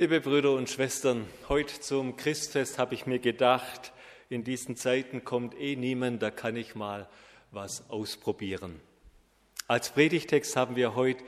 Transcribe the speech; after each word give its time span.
Liebe 0.00 0.22
Brüder 0.22 0.54
und 0.54 0.70
Schwestern, 0.70 1.26
heute 1.50 1.78
zum 1.78 2.16
Christfest 2.16 2.78
habe 2.78 2.94
ich 2.94 3.04
mir 3.04 3.18
gedacht, 3.18 3.92
in 4.30 4.44
diesen 4.44 4.74
Zeiten 4.74 5.24
kommt 5.24 5.54
eh 5.60 5.76
niemand, 5.76 6.22
da 6.22 6.30
kann 6.30 6.56
ich 6.56 6.74
mal 6.74 7.06
was 7.50 7.90
ausprobieren. 7.90 8.80
Als 9.68 9.90
Predigtext 9.90 10.56
haben 10.56 10.74
wir 10.74 10.94
heute 10.94 11.22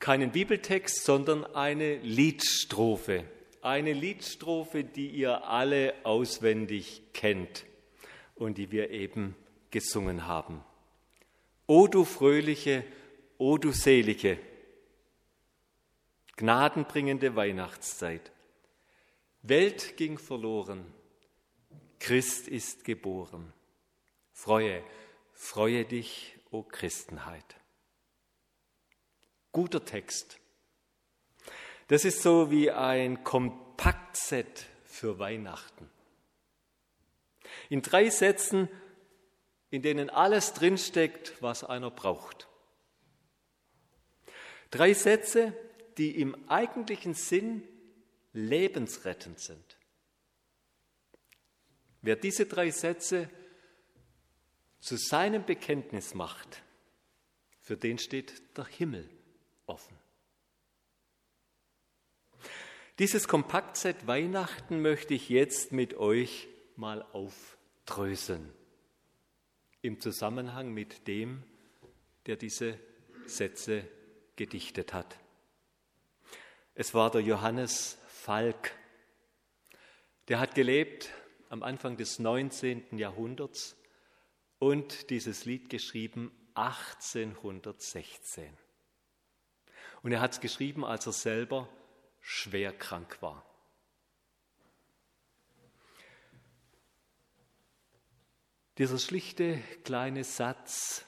keinen 0.00 0.32
Bibeltext, 0.32 1.04
sondern 1.04 1.44
eine 1.54 1.98
Liedstrophe. 1.98 3.22
Eine 3.62 3.92
Liedstrophe, 3.92 4.82
die 4.82 5.10
ihr 5.10 5.44
alle 5.44 5.94
auswendig 6.02 7.00
kennt 7.12 7.64
und 8.34 8.58
die 8.58 8.72
wir 8.72 8.90
eben 8.90 9.36
gesungen 9.70 10.26
haben. 10.26 10.64
O 11.68 11.86
du 11.86 12.04
fröhliche, 12.04 12.82
o 13.38 13.56
du 13.56 13.70
selige, 13.70 14.36
gnadenbringende 16.36 17.36
Weihnachtszeit. 17.36 18.32
Welt 19.42 19.96
ging 19.96 20.18
verloren, 20.18 20.84
Christ 21.98 22.48
ist 22.48 22.84
geboren. 22.84 23.52
Freue, 24.32 24.82
freue 25.32 25.84
dich, 25.84 26.38
o 26.50 26.62
Christenheit. 26.62 27.56
Guter 29.52 29.84
Text. 29.84 30.38
Das 31.88 32.04
ist 32.04 32.22
so 32.22 32.50
wie 32.50 32.70
ein 32.70 33.24
Kompaktset 33.24 34.66
für 34.84 35.18
Weihnachten. 35.18 35.90
In 37.68 37.82
drei 37.82 38.10
Sätzen, 38.10 38.68
in 39.70 39.82
denen 39.82 40.10
alles 40.10 40.52
drinsteckt, 40.54 41.40
was 41.40 41.64
einer 41.64 41.90
braucht. 41.90 42.48
Drei 44.70 44.94
Sätze, 44.94 45.56
die 45.98 46.20
im 46.20 46.48
eigentlichen 46.48 47.14
Sinn 47.14 47.62
lebensrettend 48.32 49.38
sind. 49.38 49.78
Wer 52.02 52.16
diese 52.16 52.46
drei 52.46 52.70
Sätze 52.70 53.30
zu 54.80 54.96
seinem 54.96 55.46
Bekenntnis 55.46 56.14
macht, 56.14 56.62
für 57.60 57.76
den 57.78 57.98
steht 57.98 58.56
der 58.58 58.66
Himmel 58.66 59.08
offen. 59.66 59.96
Dieses 62.98 63.26
Kompaktset 63.26 64.06
Weihnachten 64.06 64.82
möchte 64.82 65.14
ich 65.14 65.28
jetzt 65.28 65.72
mit 65.72 65.94
euch 65.94 66.46
mal 66.76 67.02
aufdröseln. 67.12 68.52
Im 69.80 70.00
Zusammenhang 70.00 70.72
mit 70.72 71.08
dem, 71.08 71.42
der 72.26 72.36
diese 72.36 72.78
Sätze 73.26 73.88
gedichtet 74.36 74.92
hat. 74.92 75.18
Es 76.76 76.92
war 76.92 77.12
der 77.12 77.20
Johannes 77.20 77.98
Falk. 78.08 78.72
Der 80.26 80.40
hat 80.40 80.56
gelebt 80.56 81.08
am 81.48 81.62
Anfang 81.62 81.96
des 81.96 82.18
19. 82.18 82.98
Jahrhunderts 82.98 83.76
und 84.58 85.08
dieses 85.10 85.44
Lied 85.44 85.70
geschrieben 85.70 86.32
1816. 86.54 88.58
Und 90.02 90.10
er 90.10 90.20
hat 90.20 90.32
es 90.32 90.40
geschrieben, 90.40 90.84
als 90.84 91.06
er 91.06 91.12
selber 91.12 91.68
schwer 92.20 92.72
krank 92.72 93.22
war. 93.22 93.46
Dieser 98.78 98.98
schlichte 98.98 99.62
kleine 99.84 100.24
Satz 100.24 101.06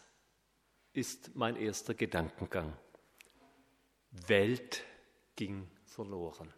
ist 0.93 1.35
mein 1.35 1.57
erster 1.57 1.95
Gedankengang. 1.95 2.79
Welt 4.13 4.85
ging 5.37 5.69
verloren. 5.85 6.53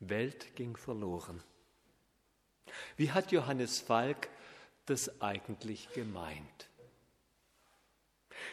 Welt 0.00 0.56
ging 0.56 0.76
verloren. 0.76 1.42
Wie 2.96 3.12
hat 3.12 3.32
Johannes 3.32 3.80
Falk 3.80 4.28
das 4.86 5.20
eigentlich 5.20 5.92
gemeint? 5.92 6.68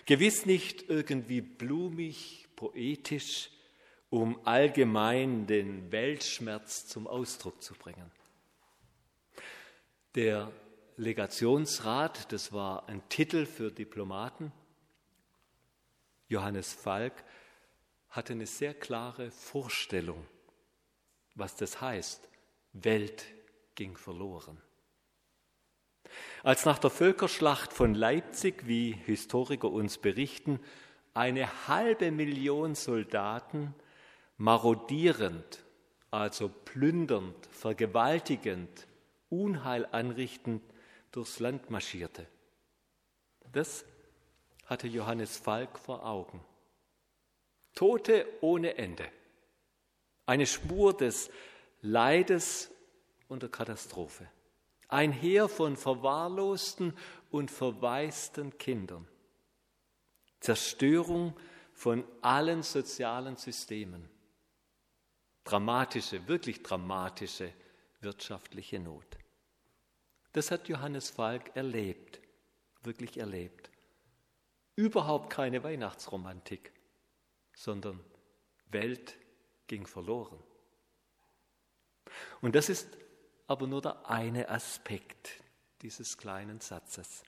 Gewiss 0.06 0.46
nicht 0.46 0.90
irgendwie 0.90 1.42
blumig, 1.42 2.48
poetisch, 2.56 3.50
um 4.09 4.46
allgemein 4.46 5.48
den 5.48 5.92
Weltschmerz 5.92 6.88
zum 6.88 7.08
Ausdruck 7.08 7.62
zu 7.62 7.74
bringen. 7.74 8.12
Der 10.16 10.52
Legationsrat, 10.98 12.31
das 12.31 12.52
war 12.52 12.90
ein 12.90 13.08
Titel 13.09 13.46
für 13.46 13.72
Diplomaten, 13.72 14.52
Johannes 16.28 16.74
Falk 16.74 17.14
hatte 18.09 18.34
eine 18.34 18.46
sehr 18.46 18.74
klare 18.74 19.31
Vorstellung, 19.31 20.25
was 21.36 21.56
das 21.56 21.81
heißt. 21.81 22.28
Welt 22.74 23.25
ging 23.75 23.97
verloren. 23.97 24.62
Als 26.44 26.66
nach 26.66 26.80
der 26.80 26.90
Völkerschlacht 26.90 27.74
von 27.74 27.94
Leipzig, 27.94 28.68
wie 28.68 28.94
Historiker 28.94 29.69
uns 29.69 29.98
berichten, 29.98 30.59
eine 31.14 31.68
halbe 31.68 32.12
Million 32.12 32.75
Soldaten 32.75 33.74
marodierend, 34.38 35.64
also 36.12 36.50
plündernd, 36.50 37.46
vergewaltigend, 37.48 38.88
Unheil 39.30 39.86
anrichtend 39.92 40.64
durchs 41.12 41.40
Land 41.40 41.69
marschierte. 41.69 42.25
Das 43.52 43.86
hatte 44.66 44.88
Johannes 44.88 45.38
Falk 45.38 45.78
vor 45.78 46.06
Augen. 46.06 46.44
Tote 47.79 48.25
ohne 48.41 48.75
Ende. 48.75 49.09
Eine 50.25 50.45
Spur 50.45 50.91
des 50.91 51.31
Leides 51.81 52.69
und 53.29 53.41
der 53.41 53.50
Katastrophe. 53.50 54.28
Ein 54.90 55.13
Heer 55.13 55.47
von 55.47 55.78
verwahrlosten 55.78 56.94
und 57.31 57.50
verwaisten 57.50 58.57
Kindern. 58.57 59.07
Zerstörung 60.41 61.39
von 61.72 62.03
allen 62.22 62.63
sozialen 62.63 63.38
Systemen. 63.38 64.09
Dramatische, 65.45 66.28
wirklich 66.28 66.62
dramatische 66.62 67.53
wirtschaftliche 68.01 68.81
Not. 68.81 69.18
Das 70.34 70.51
hat 70.51 70.68
Johannes 70.68 71.12
Falk 71.12 71.56
erlebt, 71.56 72.19
wirklich 72.84 73.18
erlebt. 73.18 73.69
Überhaupt 74.75 75.29
keine 75.29 75.63
Weihnachtsromantik 75.63 76.73
sondern 77.59 78.00
Welt 78.70 79.18
ging 79.68 79.86
verloren. 79.86 80.42
Und 82.40 82.56
das 82.56 82.70
ist 82.70 82.88
aber 83.47 83.68
nur 83.68 83.81
der 83.81 84.09
eine 84.09 84.47
Aspekt 84.47 85.44
dieses 85.81 86.18
kleinen 86.18 86.62
Satzes. 86.62 87.22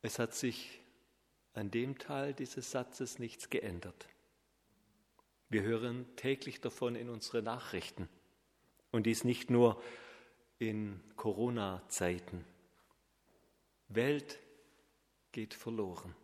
Es 0.00 0.20
hat 0.20 0.32
sich 0.32 0.80
an 1.54 1.72
dem 1.72 1.98
Teil 1.98 2.34
dieses 2.34 2.70
Satzes 2.70 3.18
nichts 3.18 3.50
geändert. 3.50 4.08
Wir 5.48 5.62
hören 5.62 6.06
täglich 6.14 6.60
davon 6.60 6.94
in 6.94 7.08
unsere 7.08 7.42
Nachrichten. 7.42 8.08
Und 8.92 9.06
dies 9.06 9.24
nicht 9.24 9.50
nur 9.50 9.82
in 10.60 11.00
Corona-Zeiten. 11.16 12.44
Welt 13.88 14.38
geht 15.32 15.54
verloren. 15.54 16.14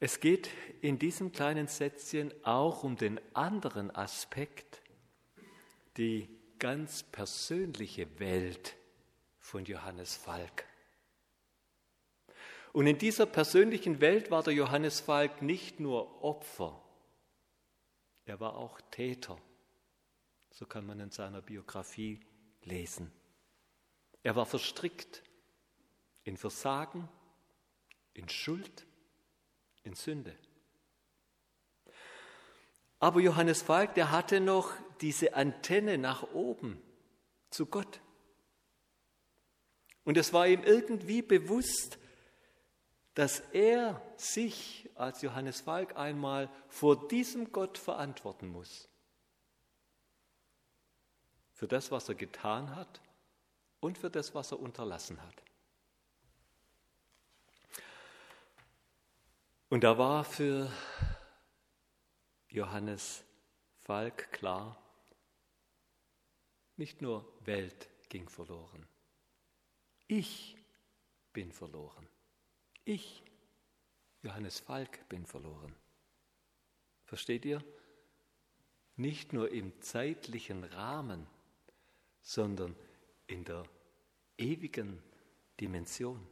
Es 0.00 0.18
geht 0.20 0.48
in 0.80 0.98
diesem 0.98 1.30
kleinen 1.30 1.68
Sätzchen 1.68 2.32
auch 2.42 2.82
um 2.82 2.96
den 2.96 3.20
anderen 3.34 3.94
Aspekt, 3.94 4.80
die 5.96 6.28
ganz 6.58 7.02
persönliche 7.02 8.18
Welt 8.18 8.76
von 9.38 9.64
Johannes 9.64 10.16
Falk. 10.16 10.64
Und 12.72 12.86
in 12.86 12.98
dieser 12.98 13.26
persönlichen 13.26 14.00
Welt 14.00 14.30
war 14.30 14.42
der 14.42 14.54
Johannes 14.54 15.00
Falk 15.00 15.42
nicht 15.42 15.80
nur 15.80 16.24
Opfer, 16.24 16.82
er 18.30 18.38
war 18.38 18.54
auch 18.54 18.80
Täter. 18.92 19.36
So 20.50 20.64
kann 20.64 20.86
man 20.86 21.00
in 21.00 21.10
seiner 21.10 21.42
Biografie 21.42 22.20
lesen. 22.62 23.10
Er 24.22 24.36
war 24.36 24.46
verstrickt 24.46 25.24
in 26.22 26.36
Versagen, 26.36 27.08
in 28.14 28.28
Schuld, 28.28 28.86
in 29.84 29.94
Sünde. 29.94 30.36
Aber 32.98 33.20
Johannes 33.20 33.62
Falk, 33.62 33.94
der 33.94 34.10
hatte 34.10 34.40
noch 34.40 34.72
diese 35.00 35.34
Antenne 35.34 35.96
nach 35.96 36.22
oben 36.34 36.80
zu 37.48 37.66
Gott. 37.66 38.00
Und 40.04 40.16
es 40.16 40.32
war 40.32 40.46
ihm 40.46 40.62
irgendwie 40.62 41.22
bewusst, 41.22 41.98
dass 43.14 43.40
er 43.52 44.00
sich 44.16 44.88
als 44.94 45.22
Johannes 45.22 45.62
Falk 45.62 45.96
einmal 45.96 46.50
vor 46.68 47.08
diesem 47.08 47.52
Gott 47.52 47.78
verantworten 47.78 48.48
muss. 48.48 48.88
Für 51.52 51.68
das, 51.68 51.90
was 51.90 52.08
er 52.08 52.14
getan 52.14 52.74
hat 52.76 53.00
und 53.80 53.98
für 53.98 54.10
das, 54.10 54.34
was 54.34 54.52
er 54.52 54.60
unterlassen 54.60 55.20
hat. 55.22 55.42
Und 59.70 59.84
da 59.84 59.96
war 59.96 60.24
für 60.24 60.68
Johannes 62.48 63.24
Falk 63.82 64.32
klar, 64.32 64.76
nicht 66.76 67.00
nur 67.00 67.32
Welt 67.46 67.88
ging 68.08 68.28
verloren, 68.28 68.84
ich 70.08 70.56
bin 71.32 71.52
verloren. 71.52 72.08
Ich, 72.84 73.22
Johannes 74.22 74.58
Falk, 74.58 75.08
bin 75.08 75.24
verloren. 75.24 75.72
Versteht 77.04 77.44
ihr? 77.44 77.62
Nicht 78.96 79.32
nur 79.32 79.52
im 79.52 79.80
zeitlichen 79.80 80.64
Rahmen, 80.64 81.28
sondern 82.22 82.74
in 83.28 83.44
der 83.44 83.62
ewigen 84.36 85.00
Dimension. 85.60 86.26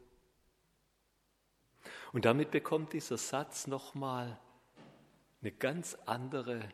Und 2.12 2.24
damit 2.24 2.50
bekommt 2.50 2.92
dieser 2.92 3.18
Satz 3.18 3.66
nochmal 3.66 4.38
eine 5.40 5.52
ganz 5.52 5.94
andere 6.06 6.68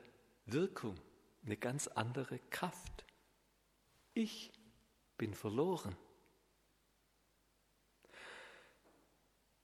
Wirkung, 0.46 0.94
eine 1.44 1.56
ganz 1.56 1.88
andere 1.88 2.38
Kraft. 2.50 3.04
Ich 4.14 4.52
bin 5.18 5.34
verloren. 5.34 5.96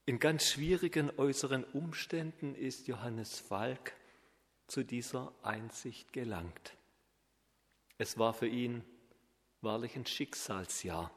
In 0.05 0.19
ganz 0.19 0.49
schwierigen 0.49 1.11
äußeren 1.17 1.63
Umständen 1.63 2.55
ist 2.55 2.87
Johannes 2.87 3.39
Falk 3.39 3.93
zu 4.67 4.83
dieser 4.83 5.33
Einsicht 5.43 6.11
gelangt. 6.11 6.75
Es 7.97 8.17
war 8.17 8.33
für 8.33 8.47
ihn 8.47 8.83
wahrlich 9.61 9.95
ein 9.95 10.05
Schicksalsjahr. 10.05 11.11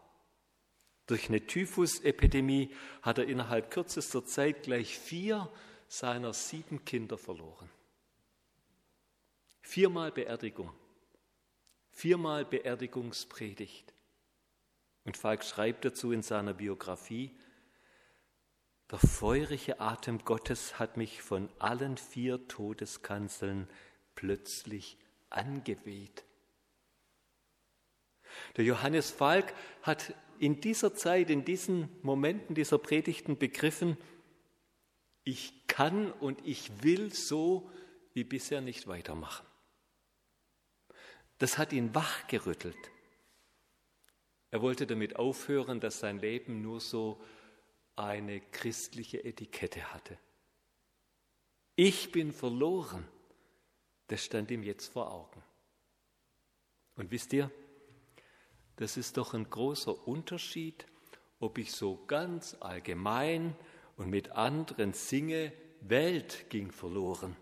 Durch 1.06 1.29
eine 1.29 1.47
Typhusepidemie 1.47 2.71
hat 3.03 3.19
er 3.19 3.27
innerhalb 3.27 3.71
kürzester 3.71 4.25
Zeit 4.25 4.62
gleich 4.62 4.99
vier 4.99 5.51
seiner 5.87 6.33
sieben 6.33 6.85
Kinder 6.85 7.19
verloren. 7.19 7.69
Viermal 9.61 10.12
Beerdigung, 10.12 10.73
viermal 11.91 12.45
Beerdigungspredigt. 12.45 13.93
Und 15.05 15.17
Falk 15.17 15.45
schreibt 15.45 15.85
dazu 15.85 16.12
in 16.12 16.23
seiner 16.23 16.55
Biografie, 16.55 17.31
der 18.91 18.99
feurige 18.99 19.81
Atem 19.81 20.19
Gottes 20.25 20.79
hat 20.79 20.97
mich 20.97 21.23
von 21.23 21.49
allen 21.59 21.97
vier 21.97 22.47
Todeskanzeln 22.49 23.69
plötzlich 24.15 24.99
angeweht. 25.31 26.25
Der 28.57 28.65
Johannes 28.65 29.11
Falk 29.11 29.55
hat 29.83 30.15
in 30.39 30.61
dieser 30.61 30.95
Zeit, 30.95 31.31
in 31.31 31.45
diesen 31.45 31.89
Momenten 32.03 32.55
dieser 32.55 32.79
Predigten 32.79 33.39
begriffen, 33.39 33.97
ich 35.25 35.67
kann 35.67 36.13
und 36.13 36.47
ich 36.47 36.83
will 36.83 37.13
so 37.13 37.71
wie 38.13 38.25
bisher 38.25 38.61
nicht 38.61 38.87
weitermachen. 38.87 39.47
Das 41.39 41.59
hat 41.59 41.73
ihn 41.73 41.95
wachgerüttelt. 41.95 42.77
Er 44.51 44.63
wollte 44.63 44.87
damit 44.87 45.17
aufhören, 45.17 45.81
dass 45.81 45.99
sein 45.99 46.19
Leben 46.19 46.63
nur 46.63 46.81
so 46.81 47.21
eine 47.97 48.41
christliche 48.41 49.25
Etikette 49.25 49.93
hatte. 49.93 50.17
Ich 51.77 52.13
bin 52.13 52.33
verloren, 52.33 53.05
das 54.07 54.25
stand 54.25 54.51
ihm 54.51 54.63
jetzt 54.63 54.93
vor 54.93 55.11
Augen. 55.11 55.43
Und 56.95 57.11
wisst 57.11 57.33
ihr, 57.33 57.51
das 58.76 58.97
ist 58.97 59.17
doch 59.17 59.35
ein 59.35 59.49
großer 59.49 60.06
Unterschied, 60.06 60.87
ob 61.41 61.59
ich 61.59 61.73
so 61.73 62.05
ganz 62.06 62.56
allgemein 62.61 63.56
und 63.97 64.11
mit 64.11 64.31
anderen 64.32 64.93
singe, 64.93 65.53
Welt 65.81 66.49
ging 66.49 66.73
verloren. 66.73 67.37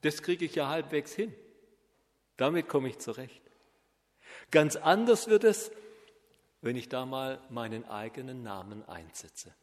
Das 0.00 0.22
kriege 0.22 0.44
ich 0.44 0.56
ja 0.56 0.68
halbwegs 0.68 1.12
hin. 1.12 1.32
Damit 2.36 2.68
komme 2.68 2.88
ich 2.88 2.98
zurecht. 2.98 3.42
Ganz 4.50 4.76
anders 4.76 5.28
wird 5.28 5.44
es, 5.44 5.70
wenn 6.60 6.76
ich 6.76 6.88
da 6.88 7.06
mal 7.06 7.40
meinen 7.50 7.84
eigenen 7.84 8.42
Namen 8.42 8.82
einsetze. 8.88 9.54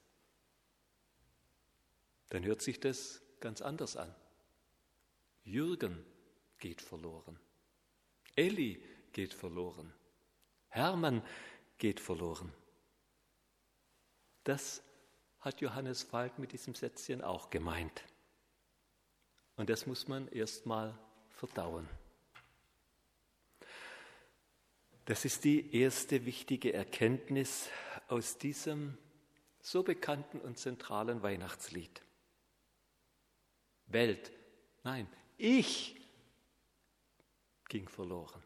Dann 2.29 2.45
hört 2.45 2.61
sich 2.61 2.79
das 2.79 3.21
ganz 3.39 3.61
anders 3.61 3.97
an. 3.97 4.13
Jürgen 5.43 6.05
geht 6.59 6.81
verloren. 6.81 7.39
Elli 8.35 8.81
geht 9.11 9.33
verloren. 9.33 9.91
Hermann 10.69 11.21
geht 11.77 11.99
verloren. 11.99 12.53
Das 14.43 14.81
hat 15.39 15.61
Johannes 15.61 16.03
Falk 16.03 16.39
mit 16.39 16.51
diesem 16.51 16.75
Sätzchen 16.75 17.21
auch 17.21 17.49
gemeint. 17.49 18.03
Und 19.55 19.69
das 19.69 19.85
muss 19.85 20.07
man 20.07 20.27
erst 20.29 20.65
mal 20.65 20.97
verdauen. 21.31 21.87
Das 25.05 25.25
ist 25.25 25.43
die 25.43 25.75
erste 25.75 26.25
wichtige 26.25 26.73
Erkenntnis 26.73 27.69
aus 28.07 28.37
diesem 28.37 28.97
so 29.61 29.83
bekannten 29.83 30.39
und 30.39 30.57
zentralen 30.57 31.21
Weihnachtslied. 31.21 32.01
Welt, 33.87 34.31
nein, 34.83 35.07
ich 35.37 35.99
ging 37.67 37.87
verloren. 37.89 38.43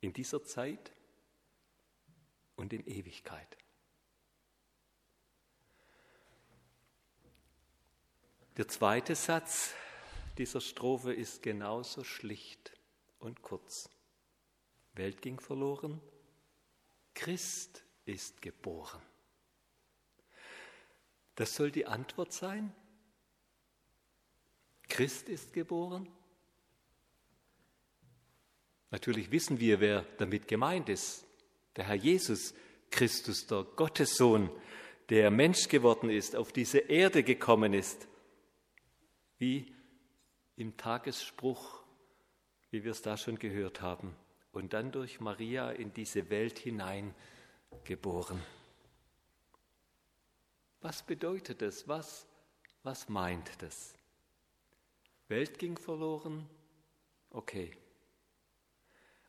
In 0.00 0.12
dieser 0.12 0.42
Zeit 0.44 0.92
und 2.56 2.72
in 2.72 2.86
Ewigkeit. 2.86 3.56
Der 8.56 8.68
zweite 8.68 9.14
Satz 9.14 9.74
dieser 10.36 10.60
Strophe 10.60 11.12
ist 11.12 11.42
genauso 11.42 12.04
schlicht 12.04 12.72
und 13.18 13.42
kurz. 13.42 13.88
Welt 14.94 15.22
ging 15.22 15.40
verloren, 15.40 16.00
Christ 17.14 17.84
ist 18.04 18.42
geboren. 18.42 19.02
Das 21.36 21.54
soll 21.54 21.70
die 21.70 21.86
Antwort 21.86 22.32
sein? 22.32 22.74
Christ 24.88 25.28
ist 25.28 25.52
geboren? 25.52 26.08
Natürlich 28.90 29.30
wissen 29.30 29.60
wir, 29.60 29.80
wer 29.80 30.04
damit 30.18 30.48
gemeint 30.48 30.88
ist. 30.88 31.24
Der 31.76 31.86
Herr 31.86 31.94
Jesus 31.94 32.54
Christus, 32.90 33.46
der 33.46 33.62
Gottessohn, 33.62 34.50
der 35.08 35.30
Mensch 35.30 35.68
geworden 35.68 36.10
ist, 36.10 36.36
auf 36.36 36.52
diese 36.52 36.78
Erde 36.78 37.22
gekommen 37.22 37.72
ist, 37.72 38.08
wie 39.38 39.72
im 40.56 40.76
Tagesspruch, 40.76 41.82
wie 42.70 42.84
wir 42.84 42.92
es 42.92 43.02
da 43.02 43.16
schon 43.16 43.38
gehört 43.38 43.80
haben 43.80 44.14
und 44.52 44.72
dann 44.72 44.92
durch 44.92 45.20
Maria 45.20 45.70
in 45.70 45.92
diese 45.94 46.28
Welt 46.30 46.58
hinein 46.58 47.14
geboren. 47.84 48.40
Was 50.80 51.02
bedeutet 51.02 51.62
das? 51.62 51.86
Was, 51.88 52.26
was 52.82 53.08
meint 53.08 53.50
das? 53.62 53.94
Welt 55.28 55.58
ging 55.58 55.76
verloren? 55.76 56.48
Okay. 57.30 57.72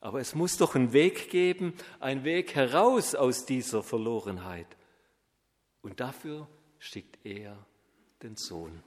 Aber 0.02 0.20
es 0.20 0.36
muss 0.36 0.58
doch 0.58 0.76
einen 0.76 0.94
Weg 0.94 1.30
geben, 1.30 1.74
einen 2.00 2.24
Weg 2.24 2.56
heraus 2.56 3.16
aus 3.16 3.46
dieser 3.46 3.84
Verlorenheit. 3.84 4.68
Und 5.82 6.00
dafür 6.00 6.48
schickt 6.80 7.24
er 7.24 7.66
den 8.24 8.36
Sohn. 8.36 8.84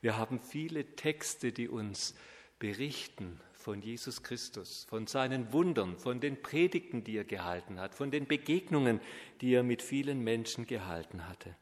Wir 0.00 0.16
haben 0.16 0.40
viele 0.40 0.94
Texte, 0.94 1.52
die 1.52 1.68
uns 1.68 2.14
berichten 2.60 3.40
von 3.52 3.82
Jesus 3.82 4.22
Christus, 4.22 4.86
von 4.88 5.08
seinen 5.08 5.52
Wundern, 5.52 5.98
von 5.98 6.20
den 6.20 6.40
Predigten, 6.40 7.02
die 7.02 7.16
er 7.16 7.24
gehalten 7.24 7.80
hat, 7.80 7.96
von 7.96 8.12
den 8.12 8.26
Begegnungen, 8.26 9.00
die 9.40 9.52
er 9.52 9.64
mit 9.64 9.82
vielen 9.82 10.22
Menschen 10.22 10.66
gehalten 10.66 11.28
hatte. 11.28 11.56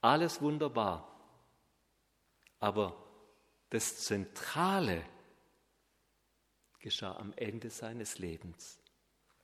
Alles 0.00 0.42
wunderbar. 0.42 1.08
Aber 2.58 2.96
das 3.70 3.98
Zentrale 3.98 5.04
geschah 6.82 7.16
am 7.16 7.32
Ende 7.36 7.70
seines 7.70 8.18
Lebens, 8.18 8.78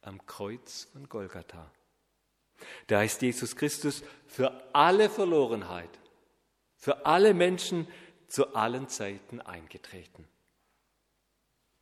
am 0.02 0.24
Kreuz 0.26 0.88
von 0.92 1.08
Golgatha. 1.08 1.72
Da 2.88 3.02
ist 3.02 3.22
Jesus 3.22 3.56
Christus 3.56 4.02
für 4.26 4.74
alle 4.74 5.08
Verlorenheit, 5.08 5.98
für 6.76 7.06
alle 7.06 7.32
Menschen 7.32 7.88
zu 8.26 8.54
allen 8.54 8.88
Zeiten 8.88 9.40
eingetreten. 9.40 10.26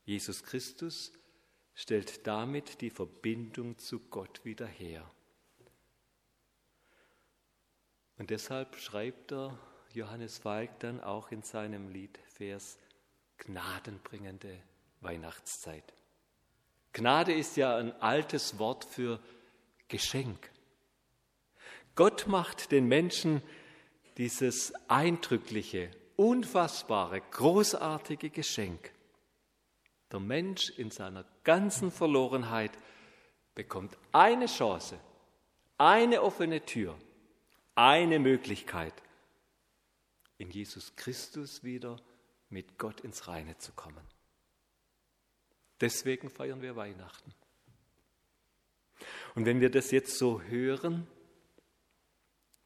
Jesus 0.04 0.44
Christus 0.44 1.12
stellt 1.74 2.26
damit 2.26 2.80
die 2.80 2.90
Verbindung 2.90 3.78
zu 3.78 3.98
Gott 3.98 4.44
wieder 4.44 4.66
her. 4.66 5.10
Und 8.18 8.30
deshalb 8.30 8.76
schreibt 8.76 9.32
er 9.32 9.58
Johannes 9.92 10.38
Falk 10.38 10.78
dann 10.80 11.00
auch 11.00 11.30
in 11.32 11.42
seinem 11.42 11.88
Liedvers 11.88 12.78
gnadenbringende 13.38 14.58
Weihnachtszeit. 15.06 15.94
Gnade 16.92 17.32
ist 17.32 17.56
ja 17.56 17.76
ein 17.76 17.92
altes 18.02 18.58
Wort 18.58 18.84
für 18.84 19.20
Geschenk. 19.86 20.50
Gott 21.94 22.26
macht 22.26 22.72
den 22.72 22.88
Menschen 22.88 23.40
dieses 24.16 24.72
eindrückliche, 24.88 25.90
unfassbare, 26.16 27.20
großartige 27.20 28.30
Geschenk. 28.30 28.92
Der 30.10 30.20
Mensch 30.20 30.70
in 30.70 30.90
seiner 30.90 31.24
ganzen 31.44 31.92
Verlorenheit 31.92 32.72
bekommt 33.54 33.96
eine 34.12 34.46
Chance, 34.46 34.98
eine 35.78 36.22
offene 36.22 36.64
Tür, 36.64 36.98
eine 37.76 38.18
Möglichkeit, 38.18 38.94
in 40.38 40.50
Jesus 40.50 40.96
Christus 40.96 41.62
wieder 41.62 41.96
mit 42.48 42.78
Gott 42.78 43.00
ins 43.00 43.28
Reine 43.28 43.56
zu 43.58 43.72
kommen. 43.72 44.15
Deswegen 45.80 46.30
feiern 46.30 46.62
wir 46.62 46.76
Weihnachten. 46.76 47.34
Und 49.34 49.44
wenn 49.44 49.60
wir 49.60 49.70
das 49.70 49.90
jetzt 49.90 50.16
so 50.16 50.40
hören, 50.40 51.06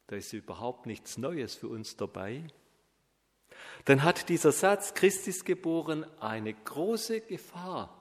da 0.07 0.15
ist 0.15 0.33
überhaupt 0.33 0.85
nichts 0.85 1.17
Neues 1.17 1.55
für 1.55 1.67
uns 1.67 1.97
dabei, 1.97 2.47
dann 3.85 4.03
hat 4.03 4.29
dieser 4.29 4.51
Satz, 4.51 4.93
Christ 4.93 5.27
ist 5.27 5.45
geboren, 5.45 6.05
eine 6.19 6.53
große 6.53 7.21
Gefahr 7.21 7.97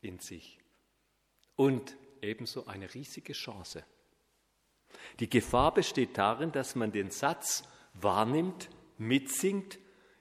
in 0.00 0.18
sich 0.18 0.58
und 1.56 1.96
ebenso 2.22 2.66
eine 2.66 2.92
riesige 2.94 3.32
Chance. 3.32 3.84
Die 5.20 5.28
Gefahr 5.28 5.74
besteht 5.74 6.16
darin, 6.16 6.52
dass 6.52 6.74
man 6.74 6.92
den 6.92 7.10
Satz 7.10 7.64
wahrnimmt, 7.94 8.70
mitsingt, 8.96 9.78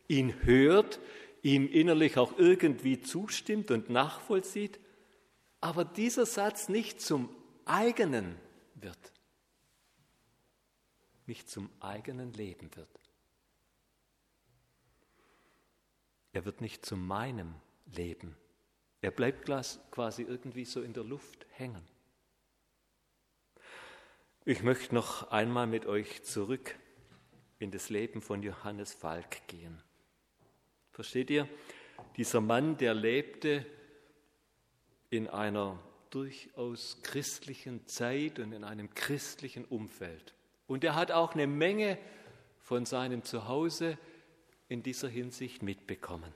ihn 0.07 0.43
hört, 0.43 0.99
ihm 1.41 1.67
innerlich 1.67 2.17
auch 2.17 2.37
irgendwie 2.37 3.01
zustimmt 3.01 3.71
und 3.71 3.89
nachvollzieht, 3.89 4.79
aber 5.61 5.85
dieser 5.85 6.25
Satz 6.25 6.69
nicht 6.69 7.01
zum 7.01 7.29
eigenen 7.65 8.35
wird, 8.75 9.13
nicht 11.25 11.49
zum 11.49 11.69
eigenen 11.79 12.33
Leben 12.33 12.75
wird. 12.75 12.89
Er 16.33 16.45
wird 16.45 16.61
nicht 16.61 16.85
zu 16.85 16.95
meinem 16.95 17.55
Leben. 17.85 18.37
Er 19.01 19.11
bleibt 19.11 19.45
quasi 19.91 20.21
irgendwie 20.23 20.65
so 20.65 20.81
in 20.81 20.93
der 20.93 21.03
Luft 21.03 21.47
hängen. 21.51 21.83
Ich 24.45 24.63
möchte 24.63 24.93
noch 24.93 25.31
einmal 25.31 25.67
mit 25.67 25.85
euch 25.87 26.23
zurück 26.23 26.77
in 27.59 27.71
das 27.71 27.89
Leben 27.89 28.21
von 28.21 28.43
Johannes 28.43 28.93
Falk 28.93 29.47
gehen. 29.47 29.81
Versteht 30.97 31.29
ihr? 31.29 31.47
Dieser 32.15 32.41
Mann, 32.41 32.75
der 32.75 32.95
lebte 32.95 33.63
in 35.11 35.27
einer 35.27 35.77
durchaus 36.09 37.03
christlichen 37.03 37.85
Zeit 37.85 38.39
und 38.39 38.51
in 38.51 38.63
einem 38.63 38.91
christlichen 38.95 39.63
Umfeld. 39.65 40.33
Und 40.65 40.83
er 40.83 40.95
hat 40.95 41.11
auch 41.11 41.35
eine 41.35 41.45
Menge 41.45 41.99
von 42.57 42.87
seinem 42.87 43.23
Zuhause 43.23 43.99
in 44.69 44.81
dieser 44.81 45.07
Hinsicht 45.07 45.61
mitbekommen. 45.61 46.33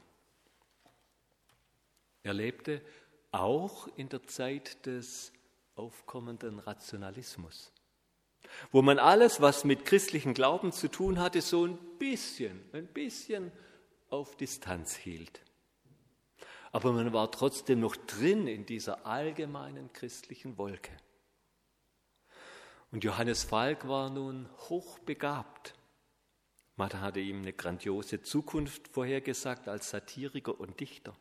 Er 2.22 2.36
lebte 2.36 2.84
auch 3.32 3.88
in 3.98 4.10
der 4.10 4.28
Zeit 4.28 4.86
des 4.86 5.34
aufkommenden 5.74 6.60
Rationalismus, 6.60 7.74
wo 8.72 8.84
man 8.84 9.00
alles, 9.00 9.42
was 9.42 9.64
mit 9.64 9.86
christlichem 9.86 10.36
Glauben 10.36 10.72
zu 10.72 10.88
tun 10.88 11.18
hatte, 11.18 11.42
so 11.42 11.66
ein 11.66 11.80
bisschen, 11.98 12.62
ein 12.74 12.86
bisschen 12.86 13.52
auf 14.12 14.36
Distanz 14.36 14.96
hielt. 14.96 15.42
Aber 16.72 16.94
man 16.94 17.12
war 17.14 17.32
trotzdem 17.32 17.80
noch 17.80 17.96
drin 17.96 18.48
in 18.48 18.66
dieser 18.66 19.06
allgemeinen 19.06 19.92
christlichen 19.94 20.58
Wolke. 20.58 20.92
Und 22.92 23.04
Johannes 23.04 23.44
Falk 23.44 23.88
war 23.88 24.10
nun 24.10 24.50
hochbegabt. 24.70 25.74
Man 26.76 26.92
hatte 27.02 27.20
ihm 27.20 27.42
eine 27.42 27.54
grandiose 27.54 28.22
Zukunft 28.22 28.88
vorhergesagt 28.88 29.68
als 29.68 29.90
Satiriker 29.90 30.60
und 30.60 30.80
Dichter. 30.80 31.16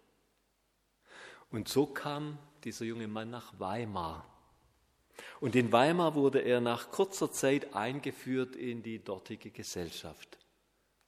Und 1.51 1.69
so 1.69 1.87
kam 1.87 2.39
dieser 2.65 2.85
junge 2.85 3.09
Mann 3.09 3.31
nach 3.31 3.59
Weimar. 3.59 4.27
Und 5.41 5.55
in 5.57 5.73
Weimar 5.73 6.15
wurde 6.15 6.41
er 6.41 6.61
nach 6.61 6.91
kurzer 6.91 7.31
Zeit 7.31 7.75
eingeführt 7.75 8.57
in 8.57 8.83
die 8.83 9.03
dortige 9.03 9.51
Gesellschaft. 9.51 10.39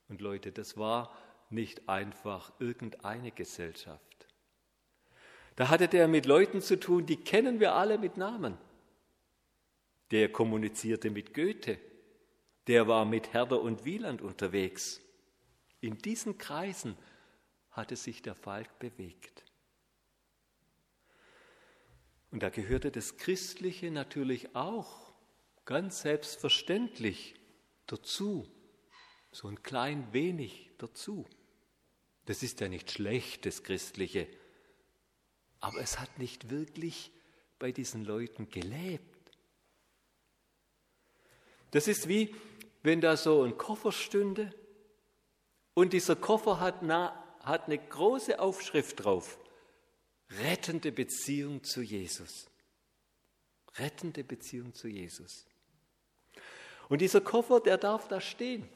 Und 0.08 0.20
Leute, 0.20 0.52
das 0.52 0.76
war 0.76 1.16
nicht 1.52 1.88
einfach 1.88 2.52
irgendeine 2.58 3.30
Gesellschaft. 3.30 4.26
Da 5.56 5.68
hatte 5.68 5.88
der 5.88 6.08
mit 6.08 6.26
Leuten 6.26 6.60
zu 6.60 6.78
tun, 6.80 7.06
die 7.06 7.16
kennen 7.16 7.60
wir 7.60 7.74
alle 7.74 7.98
mit 7.98 8.16
Namen. 8.16 8.56
Der 10.10 10.30
kommunizierte 10.30 11.10
mit 11.10 11.34
Goethe, 11.34 11.78
der 12.66 12.88
war 12.88 13.04
mit 13.04 13.32
Herder 13.32 13.60
und 13.60 13.84
Wieland 13.84 14.22
unterwegs. 14.22 15.00
In 15.80 15.98
diesen 15.98 16.38
Kreisen 16.38 16.96
hatte 17.70 17.96
sich 17.96 18.22
der 18.22 18.34
Falk 18.34 18.78
bewegt. 18.78 19.44
Und 22.30 22.42
da 22.42 22.48
gehörte 22.48 22.90
das 22.90 23.16
Christliche 23.18 23.90
natürlich 23.90 24.54
auch 24.56 25.12
ganz 25.64 26.02
selbstverständlich 26.02 27.34
dazu, 27.86 28.48
so 29.30 29.48
ein 29.48 29.62
klein 29.62 30.12
wenig 30.12 30.70
dazu. 30.78 31.26
Das 32.26 32.42
ist 32.42 32.60
ja 32.60 32.68
nicht 32.68 32.90
schlecht, 32.90 33.46
das 33.46 33.62
Christliche, 33.62 34.28
aber 35.60 35.80
es 35.80 35.98
hat 35.98 36.18
nicht 36.18 36.50
wirklich 36.50 37.10
bei 37.58 37.72
diesen 37.72 38.04
Leuten 38.04 38.48
gelebt. 38.48 39.04
Das 41.70 41.88
ist 41.88 42.08
wie, 42.08 42.34
wenn 42.82 43.00
da 43.00 43.16
so 43.16 43.42
ein 43.42 43.56
Koffer 43.56 43.92
stünde 43.92 44.52
und 45.74 45.92
dieser 45.92 46.16
Koffer 46.16 46.60
hat, 46.60 46.82
na, 46.82 47.18
hat 47.40 47.66
eine 47.66 47.78
große 47.78 48.38
Aufschrift 48.38 49.04
drauf 49.04 49.38
rettende 50.40 50.92
Beziehung 50.92 51.62
zu 51.62 51.82
Jesus. 51.82 52.48
Rettende 53.76 54.24
Beziehung 54.24 54.74
zu 54.74 54.88
Jesus. 54.88 55.46
Und 56.88 57.00
dieser 57.00 57.20
Koffer, 57.20 57.60
der 57.60 57.78
darf 57.78 58.08
da 58.08 58.20
stehen. 58.20 58.68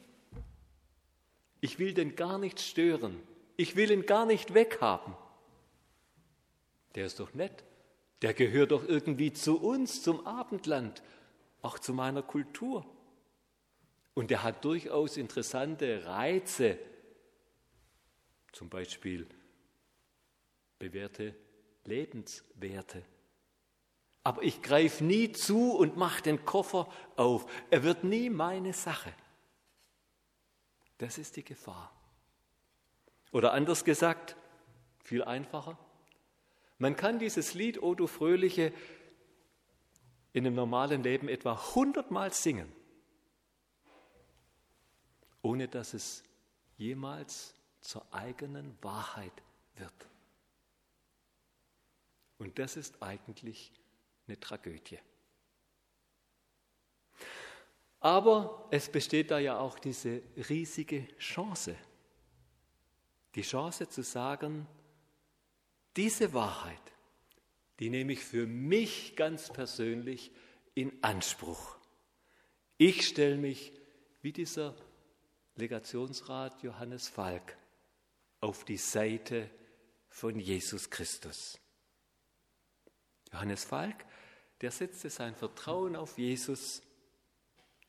Ich 1.61 1.79
will 1.79 1.93
den 1.93 2.15
gar 2.15 2.37
nicht 2.37 2.59
stören. 2.59 3.21
Ich 3.57 3.75
will 3.75 3.91
ihn 3.91 4.05
gar 4.05 4.25
nicht 4.25 4.53
weghaben. 4.53 5.15
Der 6.95 7.07
ist 7.07 7.19
doch 7.19 7.33
nett. 7.33 7.63
Der 8.21 8.33
gehört 8.33 8.71
doch 8.71 8.87
irgendwie 8.87 9.33
zu 9.33 9.59
uns, 9.59 10.01
zum 10.01 10.25
Abendland, 10.25 11.03
auch 11.61 11.77
zu 11.77 11.93
meiner 11.93 12.23
Kultur. 12.23 12.85
Und 14.13 14.31
der 14.31 14.43
hat 14.43 14.63
durchaus 14.63 15.17
interessante 15.17 16.05
Reize, 16.05 16.79
zum 18.51 18.69
Beispiel 18.69 19.27
bewährte 20.79 21.35
Lebenswerte. 21.85 23.03
Aber 24.23 24.43
ich 24.43 24.61
greife 24.61 25.03
nie 25.03 25.31
zu 25.31 25.71
und 25.71 25.97
mache 25.97 26.21
den 26.21 26.45
Koffer 26.45 26.91
auf. 27.15 27.49
Er 27.69 27.83
wird 27.83 28.03
nie 28.03 28.29
meine 28.29 28.73
Sache. 28.73 29.13
Das 30.97 31.17
ist 31.17 31.35
die 31.35 31.43
Gefahr. 31.43 31.96
Oder 33.31 33.53
anders 33.53 33.83
gesagt, 33.83 34.35
viel 35.03 35.23
einfacher. 35.23 35.77
Man 36.77 36.95
kann 36.95 37.19
dieses 37.19 37.53
Lied 37.53 37.81
O 37.81 37.95
du 37.95 38.07
Fröhliche 38.07 38.73
in 40.33 40.45
einem 40.45 40.55
normalen 40.55 41.03
Leben 41.03 41.27
etwa 41.27 41.75
hundertmal 41.75 42.31
singen, 42.31 42.71
ohne 45.41 45.67
dass 45.67 45.93
es 45.93 46.23
jemals 46.77 47.55
zur 47.81 48.05
eigenen 48.13 48.77
Wahrheit 48.81 49.33
wird. 49.75 49.93
Und 52.37 52.59
das 52.59 52.77
ist 52.77 53.01
eigentlich 53.01 53.71
eine 54.27 54.39
Tragödie. 54.39 54.99
Aber 57.99 58.67
es 58.69 58.91
besteht 58.91 59.31
da 59.31 59.39
ja 59.39 59.57
auch 59.57 59.79
diese 59.79 60.21
riesige 60.49 61.07
Chance. 61.17 61.75
Die 63.37 63.43
Chance 63.43 63.87
zu 63.87 64.01
sagen, 64.01 64.65
diese 65.95 66.33
Wahrheit, 66.33 66.81
die 67.79 67.91
nehme 67.91 68.13
ich 68.13 68.23
für 68.23 68.47
mich 68.47 69.15
ganz 69.15 69.53
persönlich 69.53 70.31
in 70.73 70.91
Anspruch. 71.03 71.77
Ich 72.79 73.05
stelle 73.05 73.37
mich, 73.37 73.73
wie 74.23 74.31
dieser 74.31 74.75
Legationsrat 75.55 76.63
Johannes 76.63 77.09
Falk, 77.09 77.55
auf 78.41 78.65
die 78.65 78.77
Seite 78.77 79.51
von 80.09 80.39
Jesus 80.39 80.89
Christus. 80.89 81.59
Johannes 83.31 83.65
Falk, 83.65 84.03
der 84.61 84.71
setzte 84.71 85.11
sein 85.11 85.35
Vertrauen 85.35 85.95
auf 85.95 86.17
Jesus. 86.17 86.81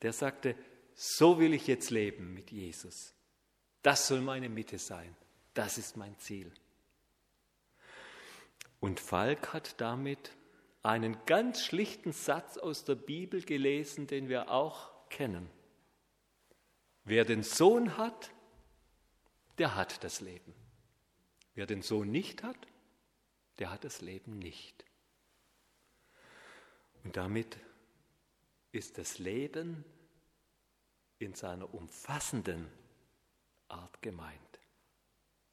Der 0.03 0.13
sagte, 0.13 0.55
so 0.95 1.39
will 1.39 1.55
ich 1.55 1.67
jetzt 1.69 1.89
leben 1.89 2.35
mit 2.35 2.51
Jesus. 2.51 3.15
Das 3.81 4.09
soll 4.09 4.21
meine 4.21 4.51
Mitte 4.51 4.77
sein. 4.77 5.17
Das 5.59 5.77
ist 5.77 5.97
mein 5.97 6.17
Ziel. 6.21 6.53
Und 8.79 9.01
Falk 9.01 9.53
hat 9.53 9.81
damit 9.81 10.31
einen 10.85 11.17
ganz 11.27 11.65
schlichten 11.65 12.13
Satz 12.13 12.59
aus 12.59 12.85
der 12.85 12.95
Bibel 12.95 13.43
gelesen, 13.43 14.07
den 14.07 14.29
wir 14.29 14.53
auch 14.53 14.93
kennen. 15.09 15.51
Wer 17.03 17.25
den 17.25 17.43
Sohn 17.43 17.97
hat, 17.97 18.31
der 19.59 19.75
hat 19.75 20.05
das 20.05 20.21
Leben. 20.21 20.55
Wer 21.57 21.67
den 21.67 21.83
Sohn 21.83 22.09
nicht 22.09 22.45
hat, 22.45 22.69
der 23.59 23.73
hat 23.73 23.83
das 23.83 24.01
Leben 24.01 24.39
nicht. 24.39 24.85
Und 27.03 27.17
damit 27.17 27.59
ist 28.71 28.97
das 28.97 29.19
Leben 29.19 29.85
in 31.19 31.35
seiner 31.35 31.75
umfassenden 31.75 32.71
Art 33.67 34.01
gemeint. 34.03 34.58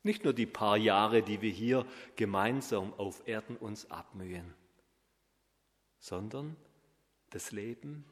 Nicht 0.06 0.24
nur 0.24 0.34
die 0.34 0.46
paar 0.46 0.78
Jahre, 0.78 1.24
die 1.24 1.42
wir 1.42 1.50
hier 1.50 1.84
gemeinsam 2.16 2.94
auf 2.94 3.28
Erden 3.28 3.58
uns 3.58 3.90
abmühen, 3.90 4.54
sondern 5.98 6.56
das 7.32 7.52
Leben 7.52 8.06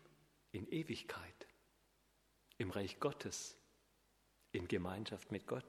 in 0.51 0.67
Ewigkeit, 0.71 1.47
im 2.57 2.71
Reich 2.71 2.99
Gottes, 2.99 3.55
in 4.53 4.67
Gemeinschaft 4.67 5.31
mit 5.31 5.45
Gott. 5.45 5.67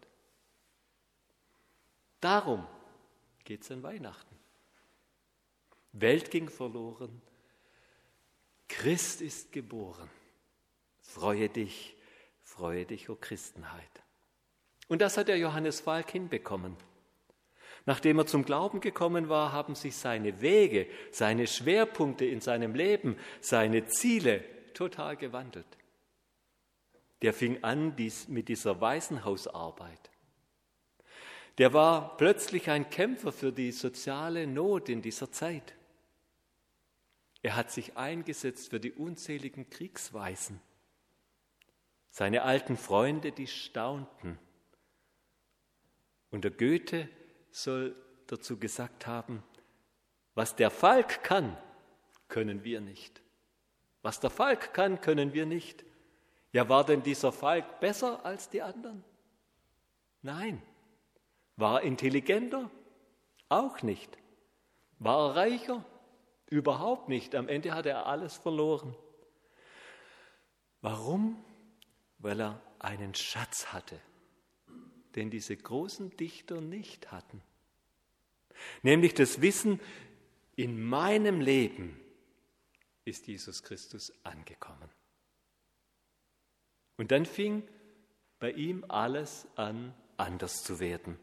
Darum 2.20 2.66
geht 3.44 3.60
es 3.60 3.70
an 3.70 3.82
Weihnachten. 3.82 4.34
Welt 5.92 6.30
ging 6.30 6.48
verloren, 6.48 7.20
Christ 8.66 9.20
ist 9.20 9.52
geboren. 9.52 10.08
Freue 11.02 11.50
dich, 11.50 11.94
freue 12.40 12.86
dich, 12.86 13.10
o 13.10 13.12
oh 13.12 13.16
Christenheit. 13.20 14.03
Und 14.88 15.00
das 15.00 15.16
hat 15.16 15.28
der 15.28 15.38
Johannes 15.38 15.80
Falk 15.80 16.10
hinbekommen. 16.10 16.76
Nachdem 17.86 18.18
er 18.18 18.26
zum 18.26 18.44
Glauben 18.44 18.80
gekommen 18.80 19.28
war, 19.28 19.52
haben 19.52 19.74
sich 19.74 19.96
seine 19.96 20.40
Wege, 20.40 20.86
seine 21.10 21.46
Schwerpunkte 21.46 22.24
in 22.24 22.40
seinem 22.40 22.74
Leben, 22.74 23.16
seine 23.40 23.86
Ziele 23.86 24.42
total 24.72 25.16
gewandelt. 25.16 25.66
Der 27.22 27.32
fing 27.32 27.62
an 27.62 27.94
dies, 27.96 28.28
mit 28.28 28.48
dieser 28.48 28.80
Waisenhausarbeit. 28.80 30.10
Der 31.58 31.72
war 31.72 32.16
plötzlich 32.16 32.68
ein 32.70 32.90
Kämpfer 32.90 33.32
für 33.32 33.52
die 33.52 33.70
soziale 33.70 34.46
Not 34.46 34.88
in 34.88 35.02
dieser 35.02 35.30
Zeit. 35.30 35.74
Er 37.42 37.54
hat 37.56 37.70
sich 37.70 37.96
eingesetzt 37.96 38.70
für 38.70 38.80
die 38.80 38.92
unzähligen 38.92 39.68
Kriegsweisen. 39.68 40.60
Seine 42.10 42.42
alten 42.42 42.76
Freunde, 42.76 43.32
die 43.32 43.46
staunten. 43.46 44.38
Und 46.34 46.42
der 46.42 46.50
Goethe 46.50 47.08
soll 47.52 47.94
dazu 48.26 48.58
gesagt 48.58 49.06
haben, 49.06 49.44
was 50.34 50.56
der 50.56 50.72
Falk 50.72 51.22
kann, 51.22 51.56
können 52.26 52.64
wir 52.64 52.80
nicht. 52.80 53.22
Was 54.02 54.18
der 54.18 54.30
Falk 54.30 54.74
kann, 54.74 55.00
können 55.00 55.32
wir 55.32 55.46
nicht. 55.46 55.84
Ja, 56.50 56.68
war 56.68 56.84
denn 56.84 57.04
dieser 57.04 57.30
Falk 57.30 57.78
besser 57.78 58.26
als 58.26 58.50
die 58.50 58.62
anderen? 58.62 59.04
Nein. 60.22 60.60
War 61.54 61.82
er 61.82 61.86
intelligenter? 61.86 62.68
Auch 63.48 63.82
nicht. 63.82 64.18
War 64.98 65.28
er 65.28 65.36
reicher? 65.36 65.84
Überhaupt 66.50 67.08
nicht. 67.08 67.36
Am 67.36 67.46
Ende 67.46 67.76
hat 67.76 67.86
er 67.86 68.06
alles 68.06 68.38
verloren. 68.38 68.96
Warum? 70.80 71.44
Weil 72.18 72.40
er 72.40 72.60
einen 72.80 73.14
Schatz 73.14 73.72
hatte 73.72 74.00
den 75.16 75.30
diese 75.30 75.56
großen 75.56 76.16
Dichter 76.16 76.60
nicht 76.60 77.12
hatten. 77.12 77.42
Nämlich 78.82 79.14
das 79.14 79.40
Wissen, 79.40 79.80
in 80.56 80.82
meinem 80.82 81.40
Leben 81.40 82.00
ist 83.04 83.26
Jesus 83.26 83.62
Christus 83.62 84.12
angekommen. 84.22 84.88
Und 86.96 87.10
dann 87.10 87.26
fing 87.26 87.62
bei 88.38 88.52
ihm 88.52 88.84
alles 88.88 89.48
an, 89.56 89.94
anders 90.16 90.62
zu 90.62 90.78
werden. 90.78 91.18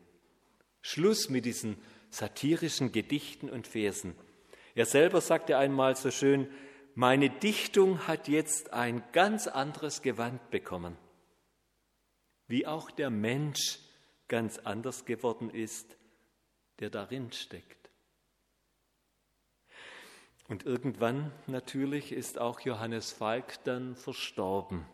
Schluss 0.81 1.29
mit 1.29 1.45
diesen 1.45 1.77
satirischen 2.10 2.91
Gedichten 2.91 3.49
und 3.49 3.67
Versen. 3.67 4.15
Er 4.75 4.86
selber 4.86 5.21
sagte 5.21 5.58
einmal 5.58 5.95
so 5.95 6.12
schön, 6.12 6.49
meine 6.93 7.30
Dichtung 7.30 8.08
hat 8.08 8.27
jetzt 8.27 8.73
ein 8.73 9.01
ganz 9.13 9.47
anderes 9.47 10.01
Gewand 10.01 10.49
bekommen 10.49 10.97
wie 12.51 12.67
auch 12.67 12.91
der 12.91 13.09
Mensch 13.09 13.79
ganz 14.27 14.57
anders 14.57 15.05
geworden 15.05 15.49
ist, 15.49 15.95
der 16.79 16.89
darin 16.89 17.31
steckt. 17.31 17.89
Und 20.49 20.65
irgendwann 20.65 21.31
natürlich 21.47 22.11
ist 22.11 22.37
auch 22.39 22.59
Johannes 22.59 23.13
Falk 23.13 23.63
dann 23.63 23.95
verstorben. 23.95 24.85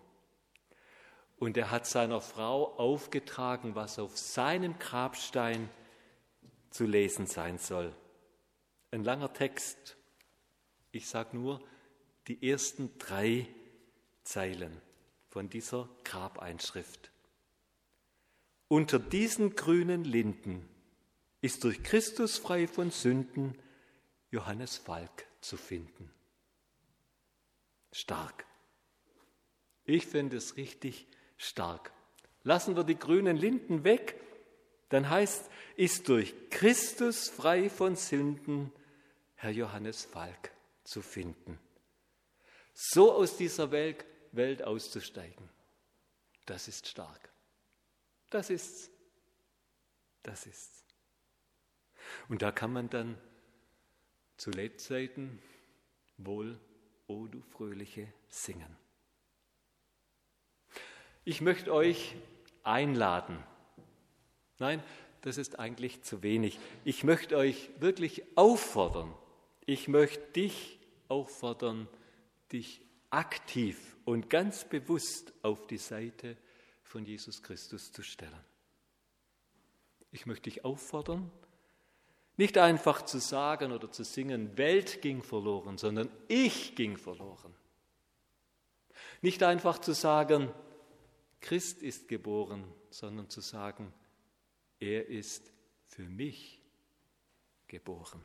Und 1.40 1.58
er 1.58 1.72
hat 1.72 1.88
seiner 1.88 2.22
Frau 2.22 2.76
aufgetragen, 2.78 3.74
was 3.74 3.98
auf 3.98 4.16
seinem 4.20 4.78
Grabstein 4.78 5.68
zu 6.70 6.86
lesen 6.86 7.26
sein 7.26 7.58
soll. 7.58 7.92
Ein 8.92 9.04
langer 9.04 9.34
Text. 9.34 9.98
Ich 10.92 11.08
sage 11.08 11.36
nur 11.36 11.60
die 12.28 12.48
ersten 12.48 13.00
drei 13.00 13.48
Zeilen 14.22 14.80
von 15.28 15.50
dieser 15.50 15.90
Grabeinschrift. 16.04 17.12
Unter 18.68 19.00
diesen 19.00 19.56
grünen 19.56 20.04
Linden 20.04 20.68
ist 21.42 21.64
durch 21.64 21.84
Christus 21.84 22.38
frei 22.38 22.68
von 22.68 22.92
Sünden 22.92 23.58
Johannes 24.30 24.78
Falk 24.78 25.26
zu 25.40 25.56
finden. 25.56 26.12
Stark. 27.94 28.46
Ich 29.86 30.06
finde 30.06 30.36
es 30.38 30.58
richtig 30.58 31.08
stark. 31.38 31.94
Lassen 32.44 32.76
wir 32.76 32.84
die 32.84 33.00
grünen 33.00 33.38
Linden 33.38 33.86
weg, 33.86 34.20
dann 34.90 35.10
heißt, 35.10 35.50
ist 35.78 36.10
durch 36.10 36.34
Christus 36.50 37.30
frei 37.30 37.70
von 37.70 37.96
Sünden 37.96 38.74
Herr 39.36 39.52
Johannes 39.52 40.04
Falk 40.04 40.52
zu 40.84 41.02
finden. 41.02 41.60
So 42.74 43.14
aus 43.14 43.38
dieser 43.38 43.72
Welt, 43.72 44.06
Welt 44.34 44.64
auszusteigen, 44.64 45.50
das 46.46 46.68
ist 46.68 46.88
stark. 46.88 47.30
Das 48.30 48.50
ist's. 48.50 48.90
Das 50.24 50.46
ist's. 50.46 50.86
Und 52.30 52.42
da 52.42 52.52
kann 52.52 52.74
man 52.74 52.90
dann 52.90 53.18
zu 54.38 54.52
Lebzeiten 54.52 55.40
wohl, 56.18 56.60
o 57.08 57.28
du 57.28 57.42
Fröhliche, 57.42 58.12
singen. 58.28 58.76
Ich 61.24 61.42
möchte 61.42 61.74
euch 61.74 62.16
einladen. 62.64 63.44
Nein, 64.60 64.84
das 65.22 65.38
ist 65.38 65.60
eigentlich 65.60 66.04
zu 66.04 66.24
wenig. 66.24 66.60
Ich 66.86 67.04
möchte 67.04 67.38
euch 67.38 67.70
wirklich 67.80 68.24
auffordern. 68.36 69.14
Ich 69.66 69.88
möchte 69.88 70.26
dich 70.32 70.80
auffordern, 71.10 71.88
dich 72.52 72.82
aktiv 73.10 73.98
und 74.06 74.30
ganz 74.30 74.66
bewusst 74.66 75.34
auf 75.42 75.68
die 75.68 75.78
Seite 75.78 76.38
von 76.88 77.06
Jesus 77.06 77.44
Christus 77.44 77.92
zu 77.92 78.02
stellen. 78.02 78.44
Ich 80.12 80.26
möchte 80.26 80.50
dich 80.50 80.66
auffordern, 80.66 81.30
nicht 82.38 82.58
einfach 82.58 83.02
zu 83.04 83.20
sagen 83.20 83.72
oder 83.72 83.92
zu 83.92 84.04
singen, 84.04 84.58
Welt 84.58 85.02
ging 85.02 85.24
verloren, 85.24 85.78
sondern 85.78 86.10
ich 86.28 86.76
ging 86.76 86.98
verloren. 86.98 87.54
Nicht 89.22 89.44
einfach 89.44 89.80
zu 89.80 89.94
sagen, 89.94 90.52
Christ 91.42 91.82
ist 91.82 92.08
geboren, 92.08 92.64
sondern 92.90 93.30
zu 93.30 93.42
sagen, 93.42 93.92
er 94.80 95.08
ist 95.08 95.52
für 95.86 96.04
mich 96.04 96.62
geboren. 97.68 98.22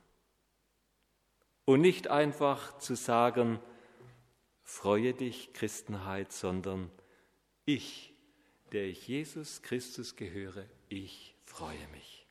Und 1.64 1.80
nicht 1.80 2.08
einfach 2.08 2.78
zu 2.78 2.94
sagen, 2.94 3.60
freue 4.62 5.14
dich 5.14 5.52
Christenheit, 5.52 6.32
sondern 6.32 6.90
ich 7.64 8.11
der 8.72 8.86
ich 8.86 9.06
Jesus 9.06 9.60
Christus 9.62 10.16
gehöre, 10.16 10.66
ich 10.88 11.34
freue 11.44 11.86
mich. 11.88 12.26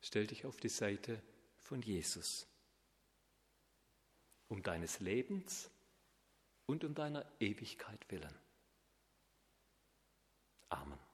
Stell 0.00 0.26
dich 0.26 0.46
auf 0.46 0.56
die 0.58 0.68
Seite 0.68 1.20
von 1.58 1.82
Jesus, 1.82 2.46
um 4.48 4.62
deines 4.62 5.00
Lebens 5.00 5.70
und 6.66 6.84
um 6.84 6.94
deiner 6.94 7.26
Ewigkeit 7.38 8.00
willen. 8.10 8.34
Amen. 10.68 11.05